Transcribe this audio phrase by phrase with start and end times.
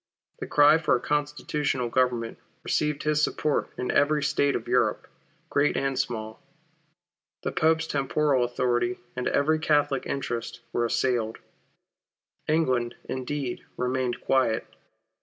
[0.39, 5.07] The cry for a constitutional Government received his support in every State of Europe,
[5.51, 6.41] great and small.
[7.43, 11.37] The Pope's temporal authority, and every Catholic interest, were assailed.
[12.47, 14.65] England, indeed, remained quiet.